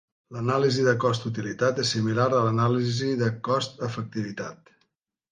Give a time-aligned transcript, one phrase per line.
[0.35, 4.73] L'anàlisi de cost-utilitat és similar a l'anàlisi de cost-efectivitat.